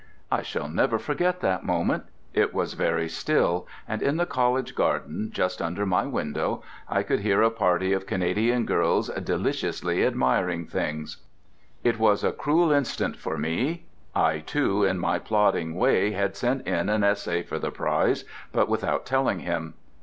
I 0.31 0.41
shall 0.41 0.67
never 0.67 0.97
forget 0.97 1.41
that 1.41 1.63
moment. 1.63 2.05
It 2.33 2.55
was 2.55 2.73
very 2.73 3.07
still, 3.07 3.67
and 3.87 4.01
in 4.01 4.17
the 4.17 4.25
college 4.25 4.73
garden, 4.73 5.29
just 5.31 5.61
under 5.61 5.85
my 5.85 6.07
window, 6.07 6.63
I 6.89 7.03
could 7.03 7.19
hear 7.19 7.43
a 7.43 7.51
party 7.51 7.93
of 7.93 8.07
Canadian 8.07 8.65
girls 8.65 9.09
deliciously 9.09 10.03
admiring 10.03 10.65
things. 10.65 11.17
It 11.83 11.99
was 11.99 12.23
a 12.23 12.31
cruel 12.31 12.71
instant 12.71 13.15
for 13.15 13.37
me. 13.37 13.85
I, 14.15 14.39
too, 14.39 14.83
in 14.83 14.97
my 14.97 15.19
plodding 15.19 15.75
way, 15.75 16.13
had 16.13 16.35
sent 16.35 16.65
in 16.65 16.89
an 16.89 17.03
essay 17.03 17.43
for 17.43 17.59
the 17.59 17.69
prize, 17.69 18.25
but 18.51 18.67
without 18.67 19.05
telling 19.05 19.41
him. 19.41 19.75